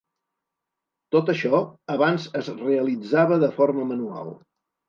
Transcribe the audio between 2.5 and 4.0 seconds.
realitzava de forma